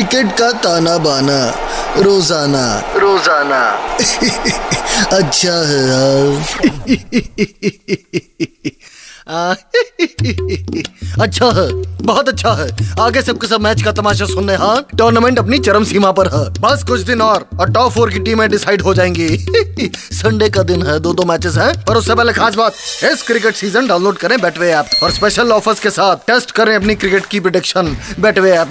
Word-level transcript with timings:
Cricket 0.00 0.30
का 0.32 0.50
ताना 0.64 0.96
बाना। 0.98 1.38
रोज़ाना। 1.96 2.64
रोज़ाना। 2.96 3.60
अच्छा 5.16 5.52
है 5.68 5.80
यार। 5.88 6.30
अच्छा 11.20 11.46
है। 11.46 11.66
बहुत 12.02 12.28
अच्छा 12.28 12.52
है। 12.52 12.68
आगे 13.00 13.22
सबके 13.22 13.46
सब 13.46 13.60
मैच 13.60 13.82
का 13.82 13.92
तमाशा 13.92 14.26
सुनने 14.26 14.54
हाँ? 14.54 14.86
टूर्नामेंट 14.98 15.38
अपनी 15.38 15.58
चरम 15.58 15.84
सीमा 15.84 16.12
पर 16.12 16.28
है। 16.28 16.44
बस 16.60 16.84
कुछ 16.88 17.00
दिन 17.00 17.22
और 17.22 17.46
और 17.60 17.72
टॉप 17.72 17.92
फोर 17.92 18.10
की 18.10 18.18
टीमें 18.18 18.48
डिसाइड 18.50 18.82
हो 18.82 18.94
जाएँगी। 18.94 19.28
संडे 20.12 20.48
का 20.48 20.62
दिन 20.62 20.82
है। 20.82 20.98
दो 21.00 21.12
दो 21.12 21.24
मैचेस 21.24 21.56
हैं। 21.56 21.72
और 21.84 21.96
उससे 21.96 22.14
पहले 22.14 22.32
खास 22.32 22.54
बात 22.54 22.72
इस 23.12 23.22
क्रिकेट 23.26 23.54
सीज़न 23.54 23.86
डाउनलोड 23.86 24.16
करें 24.16 24.40
बेटवे 24.40 24.72
ऐप 24.72 24.86
और 25.02 25.10
स्पेशल 25.10 25.52
ऑफर्स 25.52 25.80
के 25.80 25.90
साथ 25.90 26.16
टेस्ट 26.26 26.50
करें 26.50 26.74
अपनी 26.76 26.94
क्रिकेट 26.94 27.26
की 27.26 27.40
प्रिडिक्शन 27.40 27.96
बैटवे 28.20 28.50
ऐप 28.50 28.70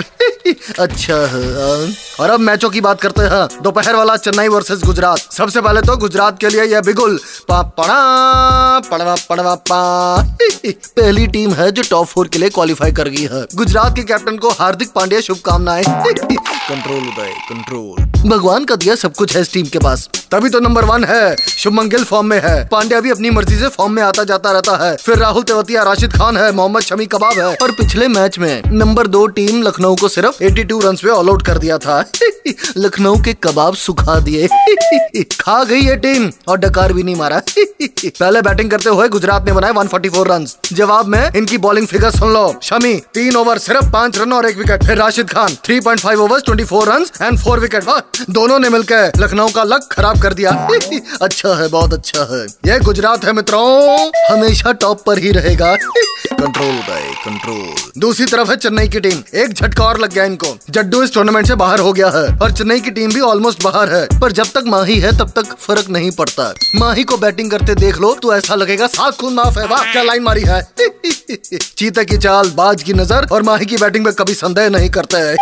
अच्छा 0.80 1.16
हाँ। 1.16 1.88
और 2.20 2.30
अब 2.30 2.40
मैचों 2.40 2.70
की 2.70 2.82
बात 2.82 3.02
करते 3.02 3.22
हैं। 3.22 3.62
दोपहर 3.62 3.96
वाला 3.96 4.16
चेन्नई 4.18 4.48
वर्सेस 4.48 4.82
गुजरात। 4.86 5.18
सबसे 5.18 5.62
पहले 5.62 5.82
तो 5.82 5.98
गुजरात 5.98 6.40
के 6.40 6.50
लिए 6.50 6.64
यह 6.64 6.82
बिगुल। 6.82 7.20
पा, 7.48 7.62
पड़ा, 7.62 8.80
पड़वा 8.80 9.16
पड़वा, 9.30 9.56
पा। 9.56 10.22
पहली 10.68 11.28
टीम 11.28 11.54
है 11.54 11.72
जो 11.72 11.84
टॉप 11.90 12.08
फोर 12.08 12.28
के 12.28 12.40
लिए 12.40 12.50
क्वालिफाई 12.50 12.92
कर 12.92 13.08
गई 13.08 13.28
है। 13.34 13.46
गुजरात 13.56 13.96
के 13.96 14.04
कैप्टन 14.04 14.38
को 14.38 14.50
हार्दिक 14.50 14.90
पांड्या 14.90 15.22
शुभकामनाएँ। 15.22 15.84
कंट्रोल 15.88 16.98
उदय 16.98 17.34
कंट्रोल 17.50 18.06
भगवान 18.26 18.66
का 18.66 18.76
दिया 18.76 18.96
सब 18.96 19.16
कुछ 19.16 19.36
है 19.36 19.42
इस 19.42 19.54
टीम 19.54 19.66
के 19.66 19.80
पास। 19.80 20.10
तभी 20.32 20.50
तो 20.50 20.60
नंबर 20.60 20.86
वन 20.86 21.04
है। 21.04 21.36
शुभमन 21.36 21.90
गिल 21.90 22.04
फॉर्म 22.04 22.28
में 22.28 22.42
है। 22.44 22.68
पांड्या 22.68 23.00
भी 23.00 23.12
अपनी 23.12 23.30
मर्ज़ी 23.30 23.58
से 23.58 23.68
फॉर्म 23.68 23.92
में 23.92 24.04
आता 24.04 24.24
जाता 24.24 24.52
रहता 24.52 24.88
है। 24.88 24.96
फिर 24.96 25.18
राहुल 25.18 25.44
तेवतिया, 25.44 25.84
राशिद 25.84 26.14
खान 26.14 26.38
है, 26.38 26.52
मोहम्मद 26.52 26.82
शमी 26.82 27.06
कबाब 27.06 27.34
है। 27.34 27.56
और 27.56 27.72
पिछले 27.72 28.08
मैच 28.08 28.40
में 28.40 28.62
नंबर 28.68 29.08
दो 29.08 29.28
टीम 29.28 29.64
लखनऊ 29.64 29.96
को 29.96 30.08
सिर्फ़ 30.08 30.44
82 30.44 30.82
रन 30.82 30.96
पे 30.96 31.10
ऑल 31.10 31.30
आउट 31.30 31.46
कर 31.46 31.58
दिया 31.58 31.78
था। 31.78 32.06
लखनऊ 32.78 33.16
के 33.16 33.34
कबाब 33.34 33.76
सुखा 33.76 34.20
दिए। 34.20 34.48
खा 35.24 35.64
गई 35.64 35.80
ये 35.80 35.96
टीम 35.96 36.32
और 36.48 36.58
डकार 36.58 36.94
भी 36.94 37.04
नहीं 37.04 37.16
मारा। 37.16 37.42
पहले 38.06 38.42
बैटिंग 38.42 38.72
करते 38.72 38.90
हुए 38.90 39.08
गुजरात 39.08 39.46
ने 39.46 39.52
बनाए 39.52 39.74
144 39.74 40.28
रन 40.28 40.48
जवाब 40.74 41.06
में 41.06 41.32
इनकी 41.36 41.58
बॉलिंग 41.58 41.88
फिगर 41.88 42.12
सुन 42.12 42.34
लो। 42.34 42.56
शमी, 42.64 42.94
तीन 42.94 43.36
ओवर 43.36 43.58
सिर्फ़ 43.58 43.92
पाँच 43.92 44.18
रन 44.18 44.34
और 44.34 44.50
एक 44.50 44.58
विकेट 44.58 44.84
फिर 44.84 44.98
Rashid 44.98 45.30
Khan 45.30 45.58
3.5 45.66 46.16
overs 46.16 46.44
24 46.44 46.88
run 46.88 47.06
and 47.22 47.40
four 47.40 47.60
wicket 47.60 47.84
वाह! 47.84 48.09
दोनों 48.30 48.60
ने 48.60 48.70
मिलकर 48.70 49.12
लखनऊ 49.18 49.48
का 49.48 49.64
लक 49.64 49.90
खराब 49.92 50.22
कर 50.22 50.34
दिया। 50.34 50.52
अच्छा 51.22 51.56
है, 51.56 51.68
बहुत 51.68 51.94
अच्छा 51.94 52.28
है। 52.36 52.46
यह 52.66 52.80
गुजरात 52.80 53.26
है 53.26 53.34
मित्रों, 53.34 54.12
हमेशा 54.32 54.72
टॉप 54.72 55.04
पर 55.06 55.18
ही 55.18 55.32
रहेगा। 55.32 55.76
कंट्रोल 56.28 56.76
भाई 56.76 57.02
कंट्रोल 57.02 57.92
दूसरी 57.98 58.26
तरफ़ 58.26 58.50
है 58.50 58.56
चेन्नई 58.56 58.88
की 58.88 59.00
टीम। 59.00 59.20
एक 59.36 59.54
झटका 59.54 59.86
और 59.86 60.00
लग 60.00 60.14
गया 60.14 60.24
इनको। 60.24 60.58
जड्डू 60.70 61.04
इस 61.04 61.14
टूर्नामेंट 61.14 61.48
से 61.48 61.56
बाहर 61.56 61.80
हो 61.80 61.94
गया 61.94 62.10
है 62.10 62.38
और 62.38 62.52
चेन्नई 62.52 62.80
की 62.80 62.92
टीम 62.92 63.14
भी 63.14 63.20
ऑलमोस्ट 63.20 63.64
बाहर 63.64 63.90
है। 63.90 64.20
पर 64.20 64.32
जब 64.32 64.46
तक 64.46 64.64
माही 64.68 65.00
है, 65.00 65.18
तब 65.18 65.30
तक 65.30 65.58
फ़र्क 65.60 65.90
नहीं 65.90 66.12
पड़ता। 66.12 66.54
माही 66.76 67.04
को 67.04 67.18
बैटिंग 67.18 67.52
करते 67.52 67.76
देख 67.76 67.98
लो 67.98 68.14
तो 68.14 68.36
ऐसा 68.36 68.56
लगेगा 68.56 68.88
सात 68.88 69.18
खून 69.22 69.34
माफ़ 69.34 69.60
है, 69.60 69.68
वाह, 69.68 69.92
क्या 69.92 70.04
लाइन 70.04 70.24
मारी 70.24 70.44
है? 70.48 70.68
चीता 71.78 72.04
की 72.04 72.18
चाल, 72.18 72.50
बाज 72.50 72.84
की 72.84 72.94
नज़र 72.94 73.28
और 73.32 73.44
माही 73.44 73.66
की 73.66 73.78
बैटिंग 73.78 74.06
में 74.06 74.14
कभी 74.14 74.34
संदेह 74.34 74.70
नहीं 74.70 74.90
करते 74.90 75.18
हैं। 75.18 75.36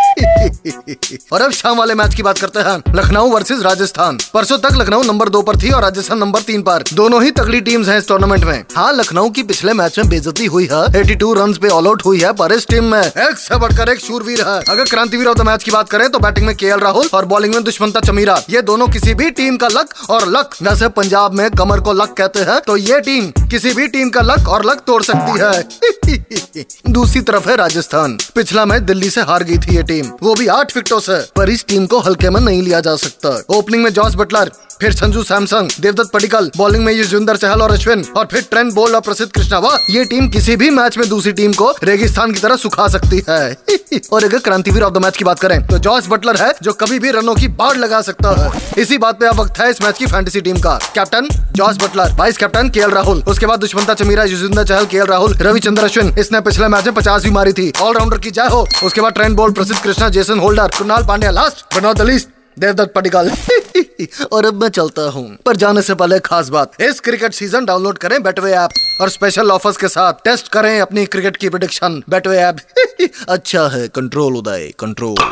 और 1.32 1.42
अब 1.42 1.50
शाम 1.50 1.76
वाले 1.76 1.94
मैच 1.94 2.14
की 2.14 2.22
बात 2.22 2.38
करते 2.38 2.60
हैं। 2.60 2.82
लखनऊ 2.94 3.28
वर्सेज 3.28 3.62
राजस्थान। 3.62 4.18
परसों 4.34 4.58
तक 4.58 4.70
लखनऊ 4.72 5.02
नंबर 5.02 5.28
दो 5.28 5.42
पर 5.42 5.56
थी 5.56 5.70
और 5.70 5.82
राजस्थान 5.82 6.18
नंबर 6.18 6.40
तीन 6.40 6.62
पर। 6.62 6.84
दोनों 6.94 7.22
ही 7.24 7.30
तगड़ी 7.30 7.60
टीम्स 7.60 7.88
हैं 7.88 7.98
इस 7.98 8.08
टूर्नामेंट 8.08 8.44
में। 8.44 8.64
हाँ 8.76 8.92
लखनऊ 8.92 9.30
की 9.30 9.42
पिछले 9.42 9.72
मैच 9.72 9.98
में 9.98 10.08
बेजती 10.08 10.46
हुई 10.46 10.67
है। 10.72 10.82
82 10.94 11.32
रन 11.34 11.52
पे 11.54 11.68
ऑल 11.68 11.86
आउट 11.86 12.04
हुई 12.04 12.20
है, 12.20 12.32
पर 12.32 12.52
इस 12.52 12.66
टीम 12.68 12.84
में 12.84 13.00
एक 13.00 13.38
से 13.38 13.58
बढ़कर 13.58 13.88
एक 13.88 14.00
शूरवीर 14.00 14.40
है। 14.48 14.60
अगर 14.68 14.84
क्रांतिवीर 14.86 15.26
ऑफ़ 15.26 15.38
द 15.38 15.42
मैच 15.42 15.64
की 15.64 15.70
बात 15.70 15.88
करें 15.90 16.08
तो 16.08 16.18
बैटिंग 16.18 16.46
में 16.46 16.54
के 16.56 16.76
राहुल 16.78 17.08
और 17.14 17.24
बॉलिंग 17.26 17.54
में 17.54 17.64
दुष्मंता 17.64 18.00
चमीरा, 18.00 18.40
ये 18.50 18.62
दोनों 18.62 18.88
किसी 18.88 19.14
भी 19.14 19.30
टीम 19.32 19.56
का 19.56 19.68
लक 19.68 19.94
और 20.10 20.28
लक 20.28 20.54
वैसे 20.62 20.88
पंजाब 20.90 21.34
में 21.34 21.50
कमर 21.52 21.80
को 21.80 21.92
लक 21.92 22.14
कहते 22.18 22.40
हैं 22.42 22.60
तो 22.60 22.76
ये 22.78 23.00
टीम 23.00 23.30
किसी 23.48 23.72
भी 23.74 23.88
टीम 23.88 24.10
का 24.10 24.20
लक 24.22 24.48
और 24.48 24.64
लक 24.64 24.82
तोड़ 24.86 25.02
सकती 25.02 25.38
है। 25.38 26.64
दूसरी 26.88 27.20
तरफ़ 27.22 27.48
है 27.48 27.56
राजस्थान। 27.56 28.16
पिछला 28.34 28.64
मैच 28.64 28.82
दिल्ली 28.82 29.10
से 29.10 29.20
हार 29.22 29.42
गई 29.42 29.58
थी 29.58 29.76
ये 29.76 29.82
टीम 29.82 30.10
वो 30.22 30.34
भी 30.34 30.46
आठ 30.48 30.76
विकेटों 30.76 31.00
से, 31.00 31.18
पर 31.36 31.50
इस 31.50 31.64
टीम 31.66 31.86
को 31.86 32.00
हल्के 32.00 32.30
में 32.30 32.40
नहीं 32.40 32.62
लिया 32.62 32.80
जा 32.80 32.94
सकता। 32.96 33.36
ओपनिंग 33.50 33.82
में 33.84 33.92
जॉस 33.92 34.14
बटलर 34.14 34.50
फिर 34.80 34.92
संजू 34.92 35.22
सैमसंग, 35.22 35.68
देवदत्त 35.80 36.10
पडिकल 36.12 36.50
बॉलिंग 36.56 36.84
में 36.84 36.92
युजविंदर 36.92 37.36
चहल 37.36 37.62
और 37.62 37.70
अश्विन, 37.70 38.04
और 38.16 38.26
फिर 38.32 38.42
ट्रेंड 38.50 38.72
बोल्ड 38.72 38.94
और 38.94 39.00
प्रसिद्ध 39.00 39.30
कृष्णा। 39.32 39.58
वाह, 39.58 39.76
ये 39.90 40.04
टीम 40.04 40.28
किसी 40.28 40.56
भी 40.56 40.68
मैच 40.70 40.98
में 40.98 41.08
दूसरी 41.08 41.32
टीम 41.32 41.52
को 41.52 41.70
रेगिस्तान 41.84 42.32
की 42.32 42.40
तरह 42.40 42.56
सुखा 42.56 42.86
सकती 42.88 43.22
है। 43.28 43.56
और 44.12 44.24
अगर 44.24 44.38
क्रांतिवीर 44.38 44.82
ऑफ़ 44.82 44.94
द 44.94 44.98
मैच 44.98 45.16
की 45.16 45.24
बात 45.24 45.40
करें 45.40 45.66
तो 45.66 45.78
जॉस 45.78 46.06
बटलर 46.08 46.36
है 46.36 46.52
जो 46.62 46.72
कभी 46.72 46.98
भी 46.98 47.10
रनों 47.10 47.34
की 47.34 47.48
बाढ़ 47.48 47.76
लगा 47.76 48.00
सकता 48.00 48.34
है। 48.40 48.72
इसी 48.78 48.98
बात 48.98 49.20
पे 49.20 49.26
अब 49.26 49.40
वक्त 49.40 49.60
है 49.60 49.70
इस 49.70 49.82
मैच 49.82 49.98
की 49.98 50.06
फैंटेसी 50.06 50.40
टीम 50.40 50.60
का। 50.60 50.78
Captain 50.94 51.28
Jos 51.52 51.76
Buttler 51.76 52.16
vice 52.18 52.36
captain 52.36 52.70
K 52.70 52.86
Rahul 52.94 53.22
उसके 53.28 53.46
बाद 53.46 53.60
दुष्मंता 53.60 53.94
चमीरा, 53.94 54.24
युजविंदर 54.24 54.64
चहल 54.64 54.86
के 54.86 55.04
राहुल 55.04 55.34
रविचंद्र 55.38 55.84
अश्विन। 55.84 56.14
इसने 56.18 56.40
पिछले 56.40 56.68
मैच 56.68 56.84
में 56.84 56.94
पचास 56.94 57.24
भी 57.24 57.30
मारी 57.30 57.52
थी। 57.52 57.72
ऑलराउंडर 57.80 58.18
की 58.18 58.30
जय 58.30 58.48
हो। 58.50 58.66
उसके 58.84 59.00
बाद 59.00 59.12
Trent 59.12 59.36
Boult 59.36 59.54
Prasidh 59.54 59.82
Krishna 59.82 60.08
Jason 60.08 60.38
Holder 60.38 60.78
Krunal 60.78 61.06
Pandya 61.06 61.30
last 61.32 61.74
but 61.74 61.82
not 61.82 61.96
the 61.96 62.02
least 62.02 62.28
Devdutt 62.58 62.92
Padikkal 62.94 63.30
और 64.32 64.46
अब 64.46 64.62
मैं 64.62 64.68
चलता 64.68 65.02
हूँ। 65.10 65.26
पर 65.46 65.56
जाने 65.56 65.82
से 65.82 65.94
पहले 65.94 66.18
खास 66.20 66.48
बात 66.48 66.80
इस 66.82 67.00
क्रिकेट 67.00 67.32
सीज़न 67.32 67.64
डाउनलोड 67.64 67.98
करें 67.98 68.22
बेटवे 68.22 68.52
ऐप 68.52 68.70
और 69.00 69.08
स्पेशल 69.08 69.50
ऑफर्स 69.50 69.76
के 69.76 69.88
साथ 69.88 70.12
टेस्ट 70.24 70.48
करें 70.48 70.80
अपनी 70.80 71.04
क्रिकेट 71.06 71.36
की 71.36 71.48
प्रिडिक्शन 71.48 72.02
बेटवे 72.10 72.38
ऐप। 72.38 72.56
अच्छा 73.28 73.66
है 73.68 73.86
कंट्रोल 73.88 74.36
उदय 74.36 74.72
कंट्रोल 74.80 75.16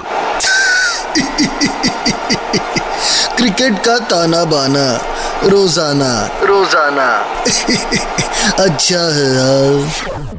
क्रिकेट 3.37 3.79
का 3.85 3.99
ताना 4.11 4.45
बाना 4.45 4.87
रोज़ाना। 5.45 6.13
रोज़ाना। 6.43 7.09
अच्छा 8.65 9.01
है 9.15 9.27
यार। 9.35 10.36